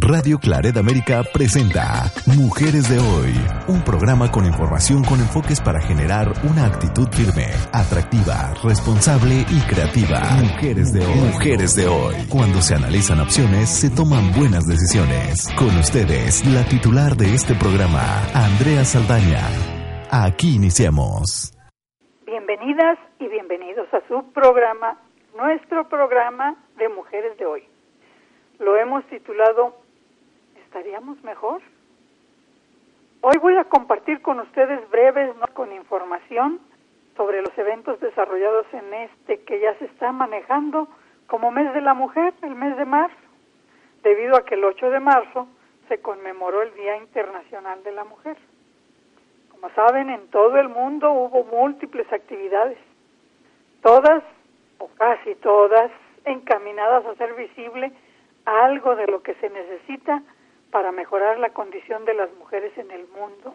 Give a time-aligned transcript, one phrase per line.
[0.00, 3.32] Radio Claret América presenta Mujeres de Hoy,
[3.66, 10.20] un programa con información con enfoques para generar una actitud firme, atractiva, responsable y creativa.
[10.42, 11.32] Mujeres de Hoy.
[11.32, 12.14] Mujeres de Hoy.
[12.28, 15.48] Cuando se analizan opciones, se toman buenas decisiones.
[15.56, 18.04] Con ustedes, la titular de este programa,
[18.34, 19.48] Andrea Saldaña.
[20.10, 21.54] Aquí iniciamos.
[22.26, 25.00] Bienvenidas y bienvenidos a su programa,
[25.36, 27.62] nuestro programa de Mujeres de Hoy.
[28.58, 29.85] Lo hemos titulado
[30.66, 31.62] estaríamos mejor.
[33.20, 35.46] Hoy voy a compartir con ustedes breves ¿no?
[35.54, 36.60] con información
[37.16, 40.88] sobre los eventos desarrollados en este que ya se está manejando
[41.28, 43.16] como mes de la mujer, el mes de marzo,
[44.02, 45.48] debido a que el 8 de marzo
[45.88, 48.36] se conmemoró el Día Internacional de la Mujer.
[49.50, 52.78] Como saben, en todo el mundo hubo múltiples actividades,
[53.82, 54.22] todas
[54.78, 55.90] o casi todas
[56.24, 57.92] encaminadas a hacer visible
[58.44, 60.22] algo de lo que se necesita
[60.76, 63.54] para mejorar la condición de las mujeres en el mundo.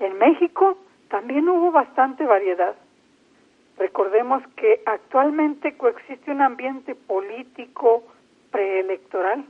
[0.00, 0.78] En México
[1.10, 2.74] también hubo bastante variedad.
[3.76, 8.04] Recordemos que actualmente coexiste un ambiente político
[8.50, 9.44] preelectoral.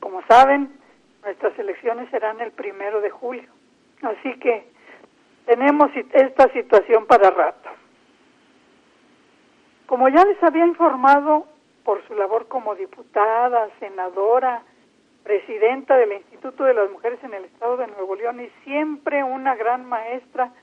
[0.00, 0.68] Como saben,
[1.22, 3.48] nuestras elecciones serán el primero de julio.
[4.02, 4.64] Así que
[5.46, 7.70] tenemos esta situación para rato.
[9.86, 11.46] Como ya les había informado
[11.84, 14.64] por su labor como diputada, senadora,
[15.28, 19.54] presidenta del Instituto de las Mujeres en el Estado de Nuevo León y siempre una
[19.56, 20.54] gran maestra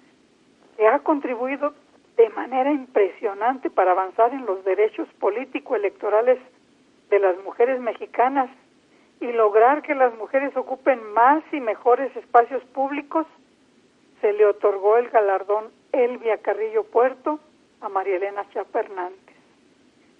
[0.75, 1.75] que ha contribuido
[2.17, 6.39] de manera impresionante para avanzar en los derechos político-electorales
[7.11, 8.49] de las mujeres mexicanas
[9.21, 13.27] y lograr que las mujeres ocupen más y mejores espacios públicos,
[14.19, 17.39] se le otorgó el galardón Elvia Carrillo Puerto
[17.81, 19.36] a María Elena Chapa Hernández.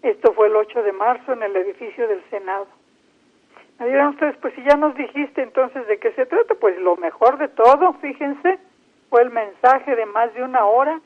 [0.03, 2.67] Esto fue el 8 de marzo en el edificio del Senado.
[3.79, 6.95] Me dirán ustedes, pues si ya nos dijiste entonces de qué se trata, pues lo
[6.95, 8.57] mejor de todo, fíjense,
[9.09, 11.01] fue el mensaje de más de una hora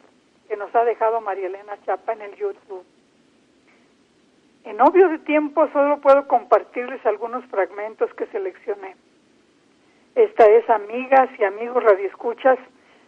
[0.48, 2.86] que nos ha dejado María Elena Chapa en el YouTube.
[4.66, 8.95] En obvio de tiempo solo puedo compartirles algunos fragmentos que seleccioné.
[10.14, 12.60] Esta es, amigas y amigos radioescuchas,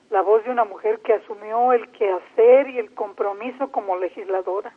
[0.10, 4.74] la voz de una mujer que asumió el quehacer y el compromiso como legisladora.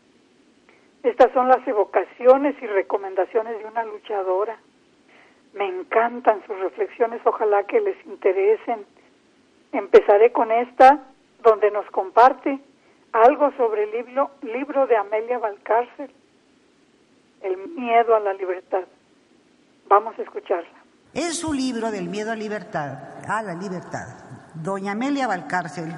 [1.03, 4.59] Estas son las evocaciones y recomendaciones de una luchadora
[5.54, 8.84] me encantan sus reflexiones, ojalá que les interesen.
[9.72, 11.00] Empezaré con esta,
[11.42, 12.60] donde nos comparte
[13.12, 16.10] algo sobre el libro, libro de Amelia Valcárcel,
[17.42, 18.84] El miedo a la libertad.
[19.88, 20.84] Vamos a escucharla.
[21.12, 22.98] Es su libro del miedo a, libertad,
[23.28, 24.06] a la libertad.
[24.54, 25.92] Doña Amelia Valcárcel,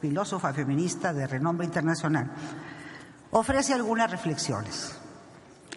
[0.00, 2.30] filósofa feminista de renombre internacional,
[3.30, 5.00] ofrece algunas reflexiones.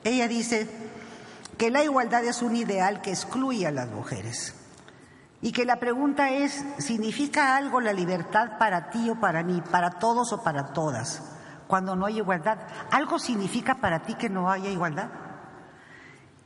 [0.03, 0.67] Ella dice,
[1.59, 4.55] que la igualdad es un ideal que excluye a las mujeres
[5.41, 9.91] y que la pregunta es, ¿significa algo la libertad para ti o para mí, para
[9.91, 11.21] todos o para todas,
[11.67, 12.59] cuando no hay igualdad?
[12.91, 15.09] ¿Algo significa para ti que no haya igualdad?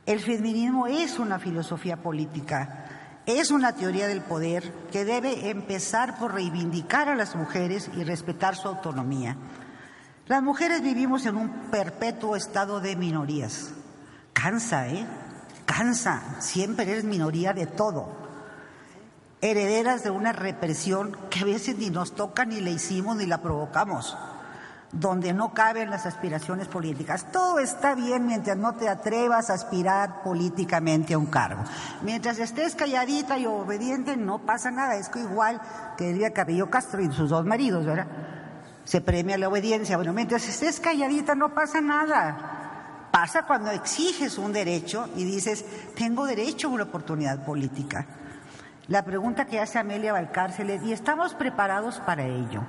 [0.04, 6.34] El feminismo es una filosofía política, es una teoría del poder que debe empezar por
[6.34, 9.36] reivindicar a las mujeres y respetar su autonomía.
[10.26, 13.74] Las mujeres vivimos en un perpetuo estado de minorías
[14.44, 15.06] Cansa, ¿eh?
[15.64, 16.20] Cansa.
[16.40, 18.08] Siempre eres minoría de todo.
[19.40, 23.40] Herederas de una represión que a veces ni nos toca, ni la hicimos, ni la
[23.40, 24.18] provocamos.
[24.92, 27.32] Donde no caben las aspiraciones políticas.
[27.32, 31.64] Todo está bien mientras no te atrevas a aspirar políticamente a un cargo.
[32.02, 34.96] Mientras estés calladita y obediente, no pasa nada.
[34.96, 35.58] Es igual
[35.96, 38.08] que diría Carrillo Castro y sus dos maridos, ¿verdad?
[38.84, 39.96] Se premia la obediencia.
[39.96, 42.60] Bueno, mientras estés calladita, no pasa nada.
[43.14, 45.64] Pasa cuando exiges un derecho y dices,
[45.94, 48.04] tengo derecho a una oportunidad política.
[48.88, 52.62] La pregunta que hace Amelia Valcárcel es, ¿y estamos preparados para ello?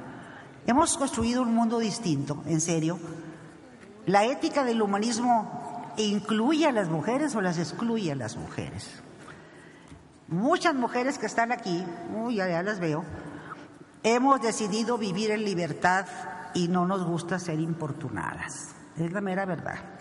[0.68, 3.00] Hemos construido un mundo distinto, en serio.
[4.06, 9.02] ¿La ética del humanismo incluye a las mujeres o las excluye a las mujeres?
[10.28, 11.84] Muchas mujeres que están aquí,
[12.30, 13.04] ya las veo,
[14.04, 16.06] hemos decidido vivir en libertad
[16.54, 18.76] y no nos gusta ser importunadas.
[18.96, 19.96] Es la mera verdad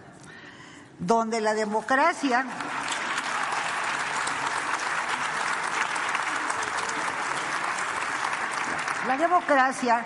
[0.98, 2.46] donde la democracia
[9.06, 10.02] La democracia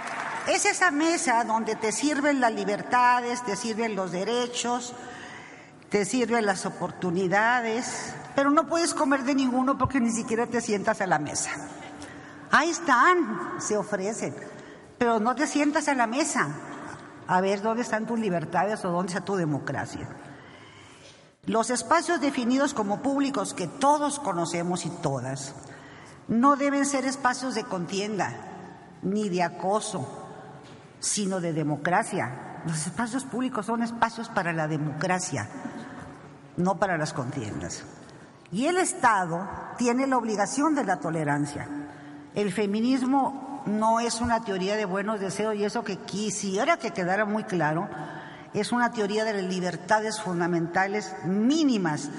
[0.48, 4.92] es esa mesa donde te sirven las libertades, te sirven los derechos,
[5.88, 11.00] te sirven las oportunidades, pero no puedes comer de ninguno porque ni siquiera te sientas
[11.00, 11.50] a la mesa.
[12.50, 14.34] Ahí están, se ofrecen,
[14.98, 16.48] pero no te sientas a la mesa
[17.28, 20.08] a ver dónde están tus libertades o dónde está tu democracia.
[21.48, 25.54] Los espacios definidos como públicos que todos conocemos y todas
[26.28, 28.36] no deben ser espacios de contienda
[29.00, 30.06] ni de acoso,
[31.00, 32.60] sino de democracia.
[32.66, 35.48] Los espacios públicos son espacios para la democracia,
[36.58, 37.82] no para las contiendas.
[38.52, 39.48] Y el Estado
[39.78, 41.66] tiene la obligación de la tolerancia.
[42.34, 47.24] El feminismo no es una teoría de buenos deseos y eso que quisiera que quedara
[47.24, 47.88] muy claro,
[48.60, 52.10] es una teoría de las libertades fundamentales mínimas.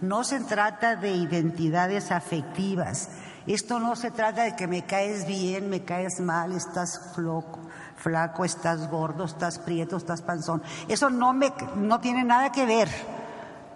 [0.00, 3.08] No se trata de identidades afectivas.
[3.46, 7.60] Esto no se trata de que me caes bien, me caes mal, estás floco,
[7.96, 10.62] flaco, estás gordo, estás prieto, estás panzón.
[10.88, 12.88] Eso no, me, no tiene nada que ver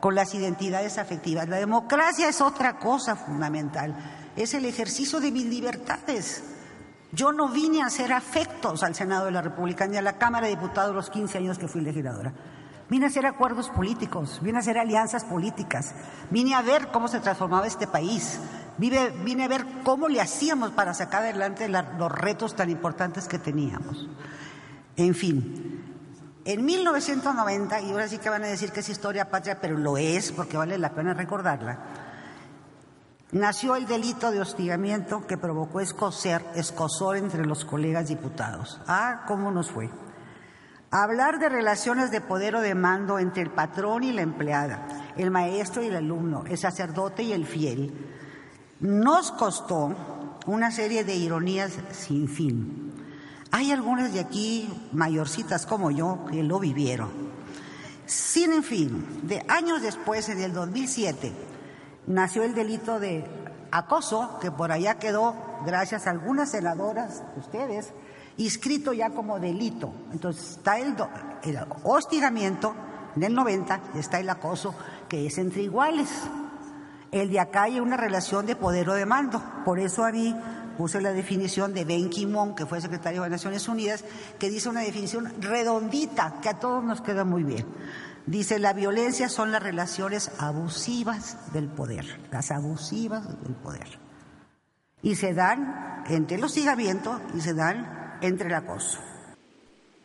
[0.01, 1.49] con las identidades afectivas.
[1.49, 3.95] La democracia es otra cosa fundamental.
[4.35, 6.43] Es el ejercicio de mis libertades.
[7.13, 10.47] Yo no vine a hacer afectos al Senado de la República ni a la Cámara
[10.47, 12.33] de Diputados los 15 años que fui legisladora.
[12.89, 15.95] Vine a hacer acuerdos políticos, vine a hacer alianzas políticas,
[16.31, 18.41] vine a ver cómo se transformaba este país,
[18.79, 24.09] vine, a ver cómo le hacíamos para sacar adelante los retos tan importantes que teníamos.
[24.97, 25.85] En fin,
[26.45, 29.97] en 1990, y ahora sí que van a decir que es historia patria, pero lo
[29.97, 31.79] es porque vale la pena recordarla,
[33.33, 38.81] nació el delito de hostigamiento que provocó escocer, escosor entre los colegas diputados.
[38.87, 39.91] Ah, ¿cómo nos fue?
[40.91, 45.31] Hablar de relaciones de poder o de mando entre el patrón y la empleada, el
[45.31, 47.93] maestro y el alumno, el sacerdote y el fiel,
[48.81, 49.95] nos costó
[50.47, 52.93] una serie de ironías sin fin.
[53.53, 57.11] Hay algunas de aquí, mayorcitas como yo, que lo vivieron.
[58.07, 61.33] Sin fin, de años después, en el 2007,
[62.11, 63.25] nació el delito de
[63.71, 65.35] acoso, que por allá quedó,
[65.65, 67.93] gracias a algunas senadoras, ustedes,
[68.37, 69.93] inscrito ya como delito.
[70.13, 70.97] Entonces está el,
[71.45, 72.75] el hostigamiento
[73.15, 74.75] del 90 está el acoso,
[75.09, 76.09] que es entre iguales.
[77.13, 79.43] El de acá hay una relación de poder o de mando.
[79.65, 80.35] Por eso a mí
[80.79, 84.05] puse la definición de Ben Ki-moon, que fue secretario de Naciones Unidas,
[84.39, 87.67] que dice una definición redondita, que a todos nos queda muy bien.
[88.27, 93.99] Dice, la violencia son las relaciones abusivas del poder, las abusivas del poder.
[95.03, 99.01] Y se dan entre el hostigamiento y se dan entre el acoso.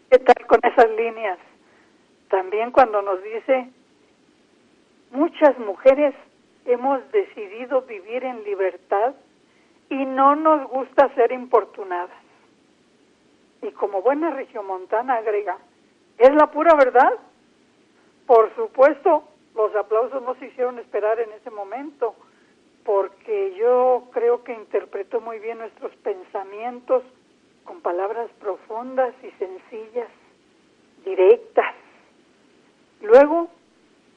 [0.09, 1.37] ¿Qué tal con esas líneas?
[2.29, 3.69] También cuando nos dice,
[5.11, 6.15] muchas mujeres
[6.65, 9.13] hemos decidido vivir en libertad
[9.89, 12.23] y no nos gusta ser importunadas.
[13.61, 15.57] Y como buena regiomontana agrega,
[16.17, 17.11] ¿es la pura verdad?
[18.25, 19.23] Por supuesto,
[19.55, 22.15] los aplausos no se hicieron esperar en ese momento,
[22.83, 27.03] porque yo creo que interpretó muy bien nuestros pensamientos
[27.63, 30.09] con palabras profundas y sencillas,
[31.03, 31.75] directas.
[33.01, 33.49] Luego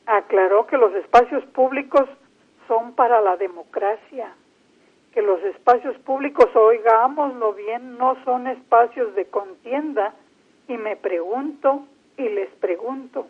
[0.06, 2.08] aclaró que los espacios públicos
[2.66, 4.34] son para la democracia,
[5.12, 10.14] que los espacios públicos, oigámoslo bien, no son espacios de contienda,
[10.68, 11.86] y me pregunto
[12.18, 13.26] y les pregunto,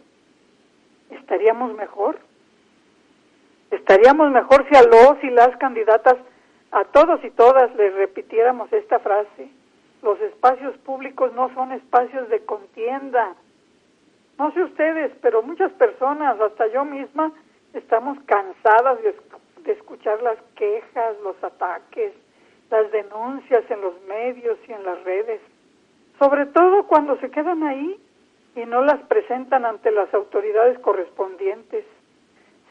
[1.11, 2.19] estaríamos mejor.
[3.71, 6.17] Estaríamos mejor si a los y las candidatas,
[6.71, 9.51] a todos y todas les repitiéramos esta frase.
[10.03, 13.35] Los espacios públicos no son espacios de contienda.
[14.39, 17.33] No sé ustedes, pero muchas personas, hasta yo misma,
[17.75, 19.15] estamos cansadas de,
[19.65, 22.13] de escuchar las quejas, los ataques,
[22.71, 25.41] las denuncias en los medios y en las redes.
[26.19, 28.01] Sobre todo cuando se quedan ahí
[28.59, 31.85] y no las presentan ante las autoridades correspondientes.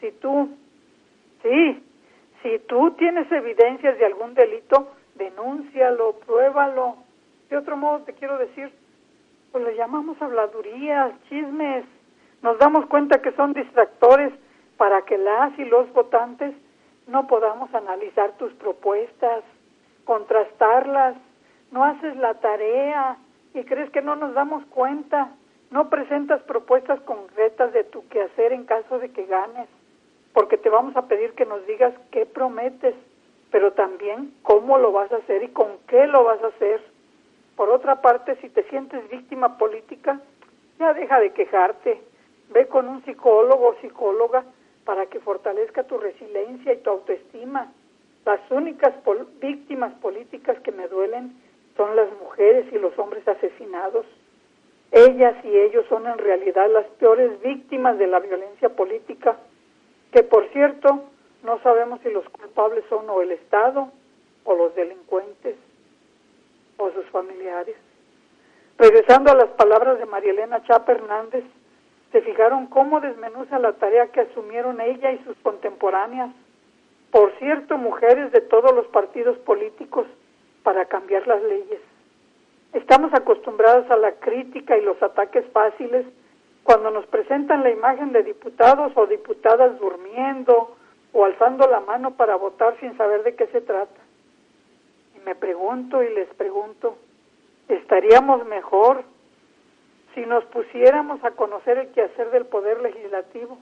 [0.02, 0.50] Si tú,
[1.42, 1.84] sí,
[2.44, 6.98] si tú tienes evidencias de algún delito, denúncialo, pruébalo.
[7.50, 8.70] De otro modo te quiero decir,
[9.54, 11.86] pues le llamamos habladurías, chismes.
[12.42, 14.34] Nos damos cuenta que son distractores
[14.76, 16.54] para que las y los votantes
[17.08, 19.42] no podamos analizar tus propuestas,
[20.04, 21.16] contrastarlas.
[21.72, 23.18] No haces la tarea
[23.54, 25.32] y crees que no nos damos cuenta
[25.72, 29.68] no presentas propuestas concretas de tu quehacer en caso de que ganes,
[30.34, 32.96] porque te vamos a pedir que nos digas qué prometes,
[33.52, 36.82] pero también cómo lo vas a hacer y con qué lo vas a hacer.
[37.56, 40.22] Por otra parte, si te sientes víctima política,
[40.80, 42.02] ya deja de quejarte.
[42.50, 44.44] Ve con un psicólogo o psicóloga
[44.86, 47.74] para que fortalezca tu resiliencia y tu autoestima.
[48.26, 48.94] Las únicas
[49.42, 51.36] víctimas políticas que me duelen
[51.76, 54.06] son las mujeres y los hombres asesinados.
[54.92, 59.38] Ellas y ellos son en realidad las peores víctimas de la violencia política,
[60.12, 61.04] que por cierto
[61.44, 63.92] no sabemos si los culpables son o el Estado
[64.46, 65.56] o los delincuentes
[66.78, 67.76] o sus familiares.
[68.78, 71.44] Regresando a las palabras de María Elena Chapa Hernández,
[72.12, 76.30] ¿Se fijaron cómo desmenuza la tarea que asumieron ella y sus contemporáneas?
[77.12, 80.08] Por cierto, mujeres de todos los partidos políticos
[80.64, 81.82] para cambiar las leyes.
[82.78, 86.06] Estamos acostumbradas a la crítica y los ataques fáciles
[86.64, 90.76] cuando nos presentan la imagen de diputados o diputadas durmiendo
[91.12, 94.00] o alzando la mano para votar sin saber de qué se trata.
[95.16, 97.00] Y me pregunto y les pregunto,
[97.68, 99.04] ¿estaríamos mejor
[100.14, 103.58] si nos pusiéramos a conocer el quehacer del Poder Legislativo?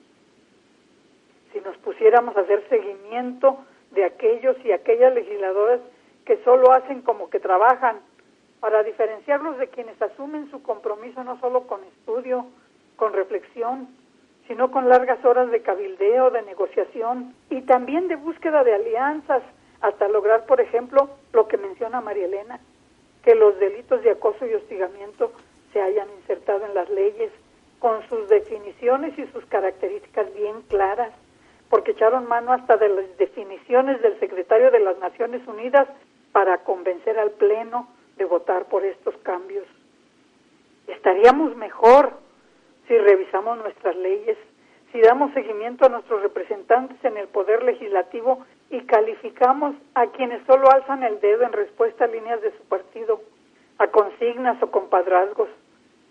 [1.53, 3.59] Si nos pusiéramos a hacer seguimiento
[3.91, 5.79] de aquellos y aquellas legisladoras
[6.25, 8.01] que solo hacen como que trabajan,
[8.65, 12.47] para diferenciarlos de quienes asumen su compromiso no solo con estudio,
[12.95, 13.87] con reflexión,
[14.47, 19.43] sino con largas horas de cabildeo, de negociación y también de búsqueda de alianzas
[19.81, 22.59] hasta lograr, por ejemplo, lo que menciona María Elena,
[23.23, 25.31] que los delitos de acoso y hostigamiento
[25.71, 27.31] se hayan insertado en las leyes
[27.77, 31.11] con sus definiciones y sus características bien claras,
[31.69, 35.87] porque echaron mano hasta de las definiciones del secretario de las Naciones Unidas
[36.31, 39.65] para convencer al Pleno de votar por estos cambios.
[40.87, 42.13] Estaríamos mejor
[42.87, 44.37] si revisamos nuestras leyes,
[44.91, 50.69] si damos seguimiento a nuestros representantes en el Poder Legislativo y calificamos a quienes solo
[50.71, 53.21] alzan el dedo en respuesta a líneas de su partido,
[53.77, 55.49] a consignas o compadrazgos,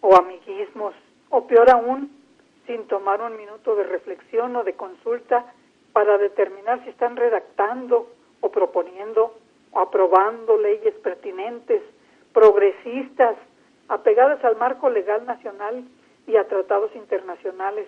[0.00, 0.94] o amiguismos,
[1.30, 2.10] o peor aún,
[2.66, 5.44] sin tomar un minuto de reflexión o de consulta
[5.92, 9.34] para determinar si están redactando o proponiendo
[9.72, 11.82] o aprobando leyes pertinentes,
[12.34, 13.36] progresistas,
[13.88, 15.84] apegadas al marco legal nacional
[16.26, 17.86] y a tratados internacionales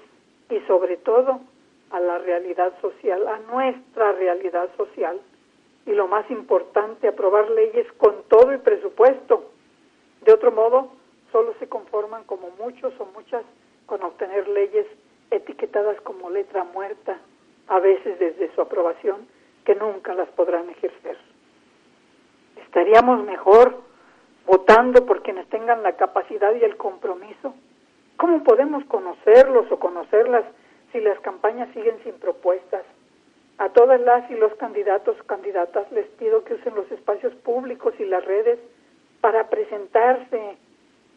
[0.48, 1.40] y sobre todo
[1.90, 5.20] a la realidad social, a nuestra realidad social.
[5.84, 9.50] Y lo más importante, aprobar leyes con todo y presupuesto.
[10.22, 10.90] De otro modo,
[11.32, 13.44] solo se conforman como muchos o muchas
[13.86, 14.86] con obtener leyes
[15.30, 17.18] etiquetadas como letra muerta,
[17.68, 19.26] a veces desde su aprobación,
[19.64, 21.16] que nunca las podrán ejercer.
[22.64, 23.86] Estaríamos mejor
[24.46, 27.54] votando por quienes tengan la capacidad y el compromiso
[28.16, 30.44] ¿Cómo podemos conocerlos o conocerlas
[30.90, 32.82] si las campañas siguen sin propuestas?
[33.58, 37.94] A todas las y los candidatos o candidatas les pido que usen los espacios públicos
[37.98, 38.58] y las redes
[39.20, 40.56] para presentarse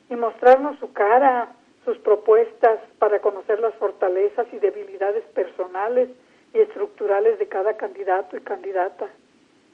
[0.09, 1.53] y mostrarnos su cara,
[1.85, 6.09] sus propuestas, para conocer las fortalezas y debilidades personales
[6.53, 9.07] y estructurales de cada candidato y candidata.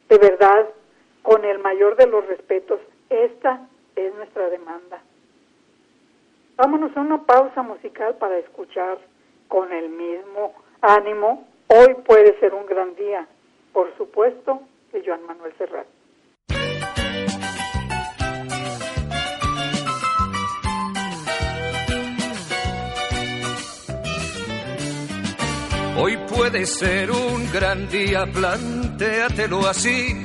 [0.10, 0.70] De verdad,
[1.24, 2.80] con el mayor de los respetos,
[3.24, 5.02] esta es nuestra demanda.
[6.58, 8.98] Vámonos a una pausa musical para escuchar
[9.48, 11.48] con el mismo ánimo.
[11.68, 13.28] Hoy puede ser un gran día,
[13.74, 15.88] por supuesto, de Joan Manuel Serrat.
[25.98, 30.25] Hoy puede ser un gran día, plantéatelo así.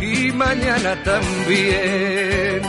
[0.00, 2.62] y mañana también.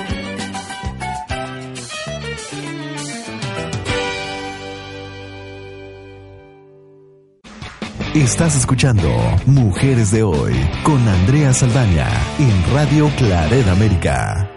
[8.15, 9.07] Estás escuchando
[9.45, 10.53] Mujeres de Hoy
[10.83, 12.07] con Andrea Saldaña
[12.39, 14.49] en Radio Claret América.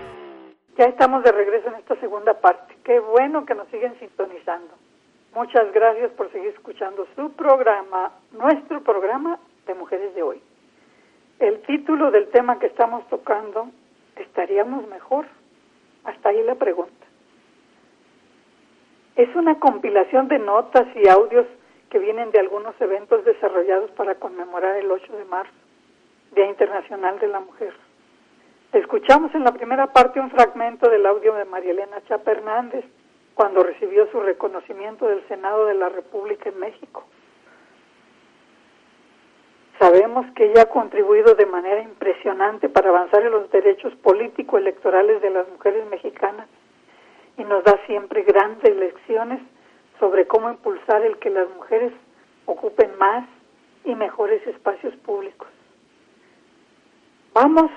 [0.79, 2.75] Ya estamos de regreso en esta segunda parte.
[2.85, 4.73] Qué bueno que nos siguen sintonizando.
[5.35, 10.41] Muchas gracias por seguir escuchando su programa, nuestro programa de Mujeres de Hoy.
[11.40, 13.70] El título del tema que estamos tocando,
[14.16, 15.25] ¿estaríamos mejor?
[16.04, 17.06] Hasta ahí la pregunta.
[19.16, 21.47] Es una compilación de notas y audios
[21.88, 25.54] que vienen de algunos eventos desarrollados para conmemorar el 8 de marzo,
[26.35, 27.73] Día Internacional de la Mujer.
[28.75, 32.85] Escuchamos en la primera parte un fragmento del audio de María Elena Chapa Hernández
[33.32, 37.06] cuando recibió su reconocimiento del Senado de la República en México.
[39.80, 45.30] Sabemos que ella ha contribuido de manera impresionante para avanzar en los derechos político-electorales de
[45.30, 46.46] las mujeres mexicanas
[47.38, 49.40] y nos da siempre grandes lecciones
[49.99, 51.94] sobre cómo impulsar el que las mujeres
[52.44, 53.26] ocupen más
[53.87, 55.49] y mejores espacios públicos.
[57.32, 57.70] Vamos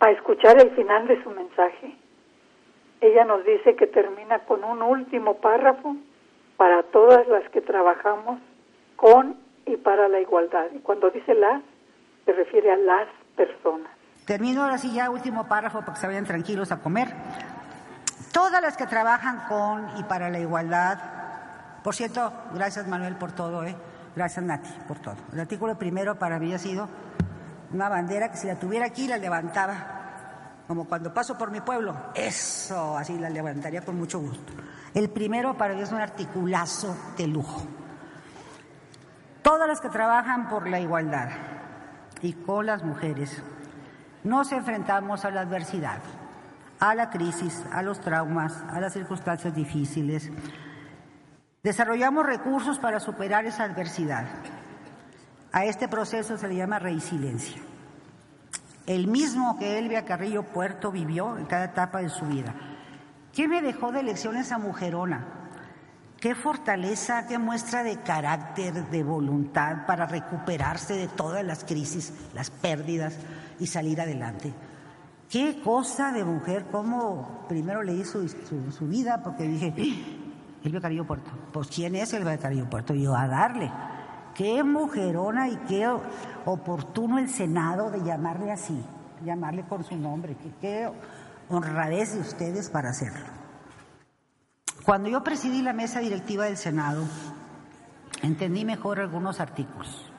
[0.00, 1.94] a escuchar el final de su mensaje.
[3.00, 5.94] Ella nos dice que termina con un último párrafo
[6.56, 8.40] para todas las que trabajamos
[8.96, 10.66] con y para la igualdad.
[10.74, 11.62] Y cuando dice las,
[12.24, 13.90] se refiere a las personas.
[14.24, 17.08] Termino ahora sí ya último párrafo para que se vayan tranquilos a comer.
[18.32, 20.98] Todas las que trabajan con y para la igualdad
[21.86, 23.76] por cierto, gracias Manuel por todo, ¿eh?
[24.16, 25.14] Gracias Nati por todo.
[25.32, 26.88] El artículo primero para mí ha sido
[27.72, 31.94] una bandera que si la tuviera aquí la levantaba, como cuando paso por mi pueblo.
[32.12, 34.52] Eso, así la levantaría con mucho gusto.
[34.94, 37.62] El primero para mí es un articulazo de lujo.
[39.46, 41.28] Todas las que trabajan por la igualdad
[42.20, 43.44] y con las mujeres
[44.24, 46.00] nos enfrentamos a la adversidad,
[46.80, 50.32] a la crisis, a los traumas, a las circunstancias difíciles,
[51.62, 54.26] Desarrollamos recursos para superar esa adversidad.
[55.52, 57.62] A este proceso se le llama resiliencia.
[58.86, 62.52] El mismo que Elvia Carrillo Puerto vivió en cada etapa de su vida.
[63.32, 65.45] ¿Qué me dejó de lección esa mujerona?
[66.26, 72.50] Qué fortaleza, qué muestra de carácter, de voluntad para recuperarse de todas las crisis, las
[72.50, 73.16] pérdidas
[73.60, 74.52] y salir adelante.
[75.30, 79.72] Qué cosa de mujer, cómo primero le hizo su, su vida, porque dije,
[80.64, 81.30] Silvia Carrillo Puerto.
[81.52, 82.92] Pues ¿quién es Silvia Carrillo Puerto?
[82.92, 83.70] Yo a darle.
[84.34, 85.88] Qué mujerona y qué
[86.44, 88.84] oportuno el Senado de llamarle así,
[89.24, 90.36] llamarle con su nombre.
[90.60, 90.90] Qué,
[91.48, 93.45] honradez de ustedes para hacerlo.
[94.86, 97.02] Cuando yo presidí la mesa directiva del Senado,
[98.22, 100.12] entendí mejor algunos artículos.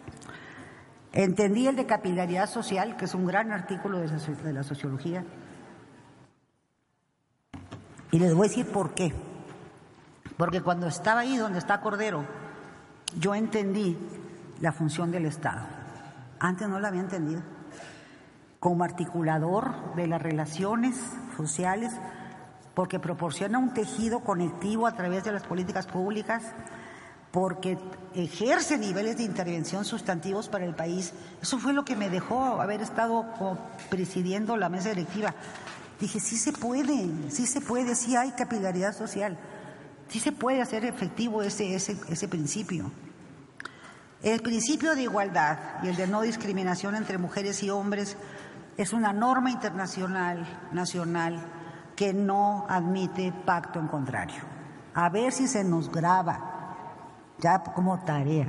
[1.13, 5.23] Entendí el de capilaridad social, que es un gran artículo de la sociología.
[8.11, 9.13] Y les voy a decir por qué.
[10.35, 12.25] Porque cuando estaba ahí donde está Cordero,
[13.17, 13.97] yo entendí
[14.59, 15.61] la función del Estado.
[16.41, 17.41] Antes no la había entendido.
[18.59, 20.99] Como articulador de las relaciones
[21.37, 21.93] sociales,
[22.77, 26.43] porque proporciona un tejido conectivo a través de las políticas públicas,
[27.31, 27.75] porque
[28.13, 31.11] ejerce niveles de intervención sustantivos para el país.
[31.41, 33.25] Eso fue lo que me dejó haber estado
[33.89, 35.33] presidiendo la mesa directiva.
[35.99, 39.39] Dije, sí se puede, sí se puede, sí hay capilaridad social.
[40.07, 42.91] Sí se puede hacer efectivo ese, ese, ese principio.
[44.21, 48.17] El principio de igualdad y el de no discriminación entre mujeres y hombres
[48.77, 51.56] es una norma internacional, nacional,
[51.97, 54.41] que no admite pacto en contrario.
[54.93, 56.75] A ver si se nos graba,
[57.39, 58.47] ya como tarea.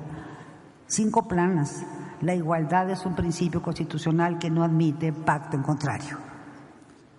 [0.87, 1.83] Cinco planas.
[2.21, 6.19] La igualdad es un principio constitucional que no admite pacto en contrario.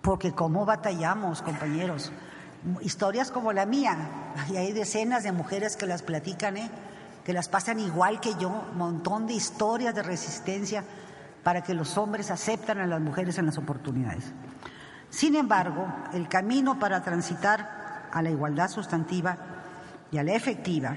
[0.00, 2.12] Porque cómo batallamos, compañeros
[2.82, 3.96] historias como la mía,
[4.50, 6.70] y hay decenas de mujeres que las platican, ¿eh?
[7.24, 10.84] que las pasan igual que yo, montón de historias de resistencia
[11.42, 14.24] para que los hombres aceptan a las mujeres en las oportunidades.
[15.10, 19.36] Sin embargo, el camino para transitar a la igualdad sustantiva
[20.10, 20.96] y a la efectiva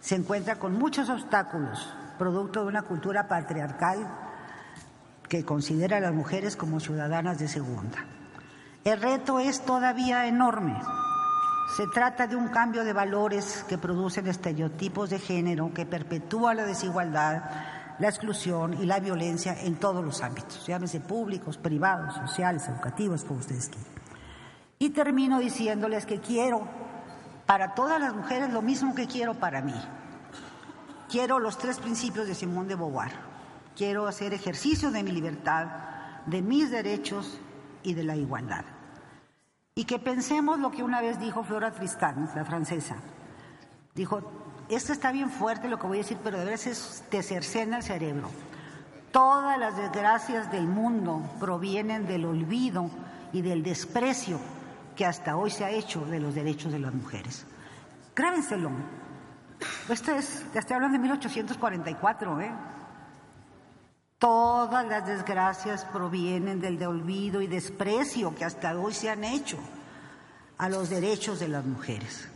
[0.00, 3.98] se encuentra con muchos obstáculos, producto de una cultura patriarcal
[5.28, 7.98] que considera a las mujeres como ciudadanas de segunda.
[8.84, 10.80] El reto es todavía enorme.
[11.76, 16.64] Se trata de un cambio de valores que producen estereotipos de género, que perpetúa la
[16.64, 17.42] desigualdad,
[17.98, 23.40] la exclusión y la violencia en todos los ámbitos, llámese públicos, privados, sociales, educativos, como
[23.40, 23.92] ustedes quieran.
[24.78, 26.68] Y termino diciéndoles que quiero
[27.46, 29.74] para todas las mujeres lo mismo que quiero para mí.
[31.08, 33.10] Quiero los tres principios de Simón de Beauvoir.
[33.74, 35.66] Quiero hacer ejercicio de mi libertad,
[36.26, 37.40] de mis derechos
[37.82, 38.64] y de la igualdad.
[39.74, 42.96] Y que pensemos lo que una vez dijo Flora Tristan, la francesa.
[43.94, 44.20] Dijo,
[44.76, 47.82] esto está bien fuerte lo que voy a decir, pero de veces te cercena el
[47.82, 48.28] cerebro.
[49.12, 52.90] Todas las desgracias del mundo provienen del olvido
[53.32, 54.38] y del desprecio
[54.94, 57.46] que hasta hoy se ha hecho de los derechos de las mujeres.
[58.14, 58.70] Grábenselo.
[59.88, 62.52] Esto es, ya estoy hablando de 1844, ¿eh?
[64.18, 69.58] Todas las desgracias provienen del de olvido y desprecio que hasta hoy se han hecho
[70.58, 72.28] a los derechos de las mujeres.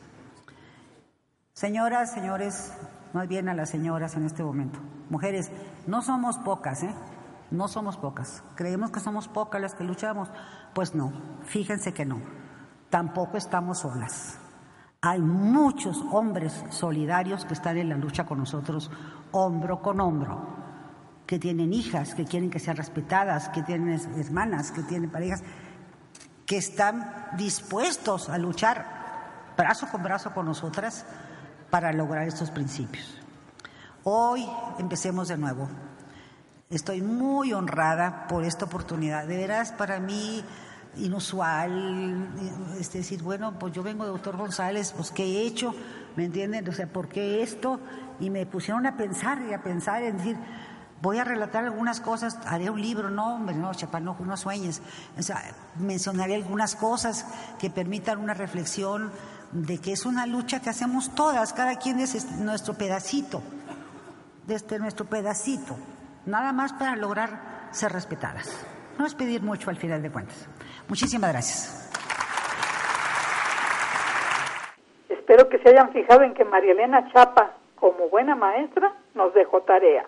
[1.63, 2.73] Señoras, señores,
[3.13, 4.81] más bien a las señoras en este momento.
[5.11, 5.53] Mujeres,
[5.87, 6.93] no somos pocas, ¿eh?
[7.53, 8.43] No somos pocas.
[8.57, 10.29] Creemos que somos pocas las que luchamos.
[10.75, 11.13] Pues no,
[11.45, 12.21] fíjense que no.
[12.91, 14.41] Tampoco estamos solas.
[15.03, 18.91] Hay muchos hombres solidarios que están en la lucha con nosotros,
[19.31, 20.45] hombro con hombro
[21.29, 25.45] que tienen hijas, que quieren que sean respetadas, que tienen hermanas, que tienen parejas,
[26.45, 31.07] que están dispuestos a luchar brazo con brazo con nosotras
[31.73, 33.19] para lograr estos principios.
[34.05, 34.47] Hoy
[34.79, 35.71] empecemos de nuevo.
[36.69, 39.27] Estoy muy honrada por esta oportunidad.
[39.27, 40.45] De veras, para mí,
[40.97, 42.29] inusual,
[42.79, 45.75] es decir, bueno, pues yo vengo de doctor González, pues ¿qué he hecho?
[46.15, 46.69] ¿Me entienden?
[46.69, 47.81] O sea, ¿por qué esto?
[48.21, 50.37] Y me pusieron a pensar y a pensar en decir,
[51.03, 54.81] Voy a relatar algunas cosas, haré un libro, no, hombre, no, chapa, no, no sueñes.
[55.19, 55.43] O sea,
[55.75, 57.27] mencionaré algunas cosas
[57.59, 59.11] que permitan una reflexión
[59.53, 63.43] de que es una lucha que hacemos todas, cada quien es nuestro pedacito,
[64.47, 65.77] desde nuestro pedacito,
[66.27, 68.67] nada más para lograr ser respetadas.
[68.99, 70.49] No es pedir mucho al final de cuentas.
[70.89, 71.79] Muchísimas gracias.
[75.09, 79.63] Espero que se hayan fijado en que María Elena Chapa, como buena maestra, nos dejó
[79.63, 80.07] tarea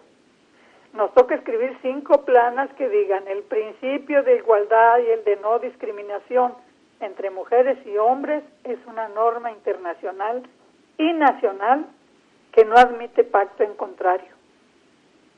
[0.94, 5.58] nos toca escribir cinco planas que digan el principio de igualdad y el de no
[5.58, 6.54] discriminación
[7.04, 10.42] entre mujeres y hombres es una norma internacional
[10.98, 11.86] y nacional
[12.52, 14.30] que no admite pacto en contrario,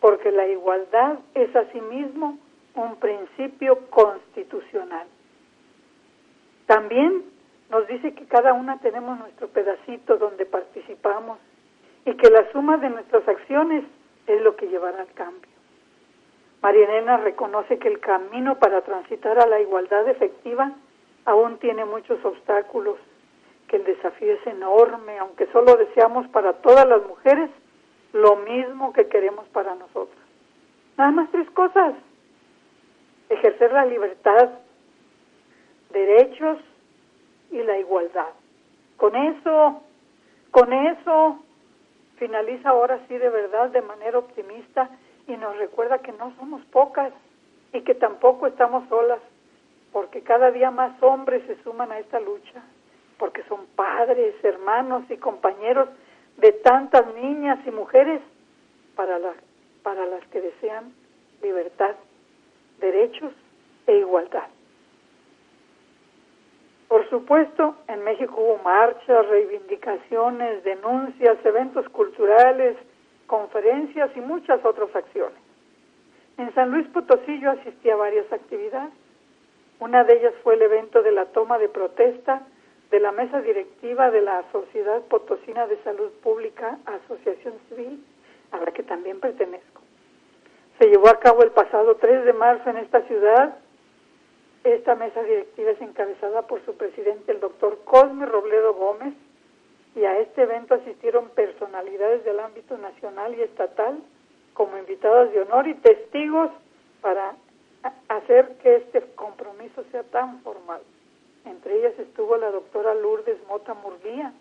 [0.01, 2.39] porque la igualdad es asimismo
[2.75, 5.07] un principio constitucional.
[6.67, 7.25] También
[7.71, 11.39] nos dice que cada una tenemos nuestro pedacito donde participamos
[12.05, 13.85] y que la suma de nuestras acciones
[14.27, 15.51] es lo que llevará al cambio.
[16.63, 20.73] María Elena reconoce que el camino para transitar a la igualdad efectiva
[21.27, 22.97] aún tiene muchos obstáculos,
[23.69, 27.51] que el desafío es enorme, aunque solo deseamos para todas las mujeres
[28.13, 30.19] lo mismo que queremos para nosotras.
[30.97, 31.95] Nada más tres cosas.
[33.29, 34.51] Ejercer la libertad,
[35.91, 36.59] derechos
[37.51, 38.29] y la igualdad.
[38.97, 39.83] Con eso,
[40.53, 41.41] con eso,
[42.19, 44.89] finaliza ahora sí de verdad de manera optimista
[45.27, 47.13] y nos recuerda que no somos pocas
[47.73, 49.21] y que tampoco estamos solas,
[49.97, 52.63] porque cada día más hombres se suman a esta lucha,
[53.17, 55.89] porque son padres, hermanos y compañeros
[56.37, 58.21] de tantas niñas y mujeres
[58.95, 59.33] para, la,
[59.83, 60.93] para las que desean
[61.41, 61.95] libertad,
[62.79, 63.33] derechos
[63.87, 64.49] e igualdad.
[66.89, 72.77] Por supuesto, en México hubo marchas, reivindicaciones, denuncias, eventos culturales,
[73.27, 75.39] conferencias y muchas otras acciones.
[76.37, 79.06] En San Luis Potosí yo asistí a varias actividades.
[79.81, 82.47] Una de ellas fue el evento de la toma de protesta
[82.91, 88.05] de la mesa directiva de la Sociedad Potosina de Salud Pública, Asociación Civil,
[88.53, 89.83] a la que también pertenezco.
[90.79, 93.57] Se llevó a cabo el pasado 3 de marzo en esta ciudad
[94.75, 99.15] esta mesa directiva es encabezada por su presidente, el doctor Cosme Robledo Gómez,
[99.95, 104.03] y a este evento asistieron personalidades del ámbito nacional y estatal
[104.55, 106.51] como invitadas de honor y testigos
[107.01, 107.37] para
[108.09, 110.81] hacer que este compromiso sea tan formal.
[111.45, 114.33] Entre ellas estuvo la doctora Lourdes Mota Murguía,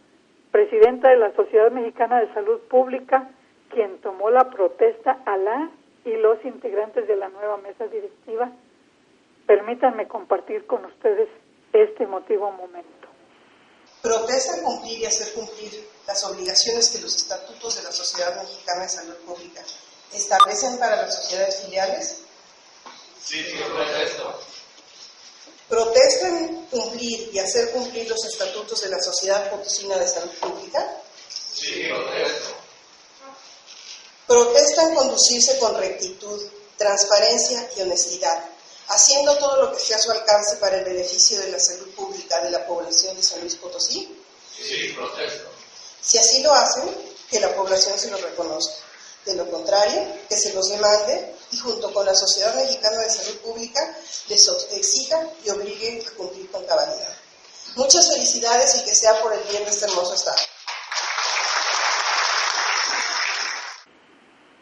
[0.51, 3.29] presidenta de la Sociedad Mexicana de Salud Pública,
[3.69, 5.69] quien tomó la protesta a la
[6.05, 8.51] y los integrantes de la nueva mesa directiva
[9.45, 11.29] Permítanme compartir con ustedes
[11.71, 13.07] este emotivo momento.
[14.01, 18.89] Protesta cumplir y hacer cumplir las obligaciones que los estatutos de la Sociedad Mexicana de
[18.89, 19.61] Salud Pública
[20.13, 22.24] establecen para las sociedades filiales.
[23.23, 24.39] Sí, sí, protesto.
[25.69, 31.01] ¿Protestan cumplir y hacer cumplir los estatutos de la Sociedad Potosina de Salud Pública?
[31.53, 32.55] Sí, protesto.
[34.27, 36.41] ¿Protestan conducirse con rectitud,
[36.77, 38.43] transparencia y honestidad
[38.87, 42.41] haciendo todo lo que esté a su alcance para el beneficio de la salud pública
[42.41, 44.21] de la población de San Luis Potosí?
[44.55, 45.49] Sí, protesto.
[46.01, 46.95] Si así lo hacen,
[47.29, 48.75] que la población se lo reconozca.
[49.25, 53.41] De lo contrario, que se los demande y junto con la Sociedad Mexicana de Salud
[53.41, 53.81] Pública
[54.29, 57.15] les exija y obligue a cumplir con cabalidad.
[57.77, 60.37] Muchas felicidades y que sea por el bien de este hermoso Estado.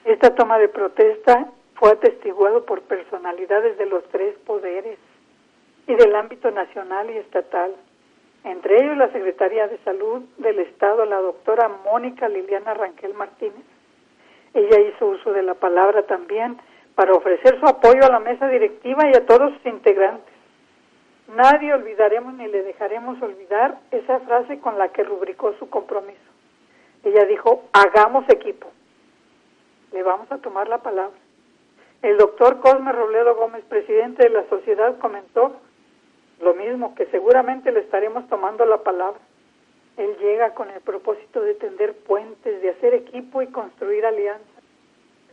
[0.05, 4.97] Esta toma de protesta fue atestiguado por personalidades de los tres poderes
[5.87, 7.75] y del ámbito nacional y estatal,
[8.43, 13.63] entre ellos la Secretaría de Salud del Estado, la doctora Mónica Liliana Ranquel Martínez.
[14.53, 16.59] Ella hizo uso de la palabra también
[16.95, 20.33] para ofrecer su apoyo a la mesa directiva y a todos sus integrantes.
[21.35, 26.19] Nadie olvidaremos ni le dejaremos olvidar esa frase con la que rubricó su compromiso.
[27.03, 28.71] Ella dijo, hagamos equipo.
[29.91, 31.17] Le vamos a tomar la palabra.
[32.01, 35.55] El doctor Cosme Robledo Gómez, presidente de la sociedad, comentó
[36.41, 39.19] lo mismo, que seguramente le estaremos tomando la palabra.
[39.97, 44.47] Él llega con el propósito de tender puentes, de hacer equipo y construir alianzas.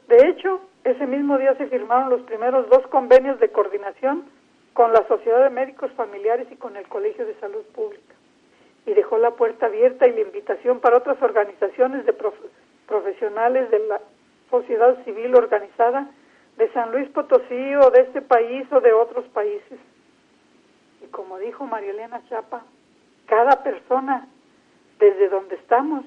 [0.09, 4.25] De hecho, ese mismo día se firmaron los primeros dos convenios de coordinación
[4.73, 8.15] con la Sociedad de Médicos Familiares y con el Colegio de Salud Pública.
[8.87, 12.15] Y dejó la puerta abierta y la invitación para otras organizaciones de
[12.87, 14.01] profesionales de la
[14.51, 16.11] sociedad civil organizada
[16.57, 19.79] de San Luis Potosí o de este país o de otros países.
[21.03, 22.63] Y como dijo María Elena Chapa,
[23.27, 24.27] cada persona,
[24.99, 26.05] desde donde estamos,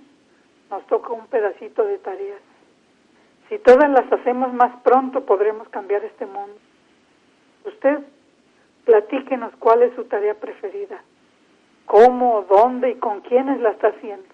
[0.70, 2.42] nos toca un pedacito de tareas.
[3.54, 6.56] Si todas las hacemos más pronto, podremos cambiar este mundo.
[7.66, 8.00] Usted,
[8.84, 11.04] platíquenos cuál es su tarea preferida,
[11.86, 14.26] cómo, dónde y con quiénes la está haciendo.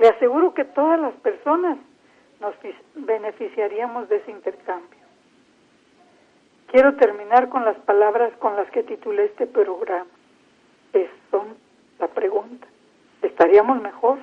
[0.00, 1.78] Le aseguro que todas las personas
[2.40, 2.52] nos
[2.96, 4.98] beneficiaríamos de ese intercambio.
[6.66, 10.10] Quiero terminar con las palabras con las que titulé este programa.
[10.92, 11.54] Es, son
[12.00, 12.66] la pregunta.
[13.22, 14.18] ¿Estaríamos mejor?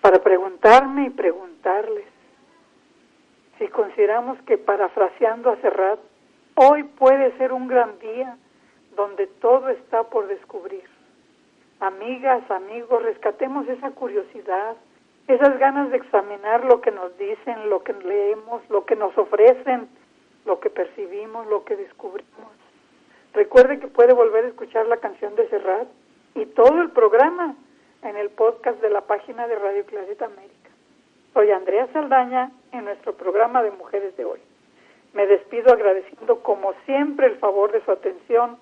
[0.00, 2.11] Para preguntarme y preguntarles.
[3.62, 6.00] Si consideramos que, parafraseando a Serrat,
[6.56, 8.36] hoy puede ser un gran día
[8.96, 10.82] donde todo está por descubrir.
[11.78, 14.74] Amigas, amigos, rescatemos esa curiosidad,
[15.28, 19.88] esas ganas de examinar lo que nos dicen, lo que leemos, lo que nos ofrecen,
[20.44, 22.50] lo que percibimos, lo que descubrimos.
[23.32, 25.86] Recuerde que puede volver a escuchar la canción de Serrat
[26.34, 27.54] y todo el programa
[28.02, 30.51] en el podcast de la página de Radio Claret América.
[31.34, 34.38] Soy Andrea Saldaña en nuestro programa de Mujeres de hoy.
[35.14, 38.58] Me despido agradeciendo como siempre el favor de su atención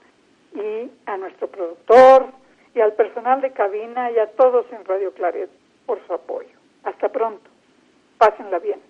[0.55, 2.27] y a nuestro productor
[2.75, 5.51] y al personal de cabina y a todos en Radio Claret
[5.85, 6.57] por su apoyo.
[6.85, 7.51] Hasta pronto.
[8.19, 8.90] Pásenla bien.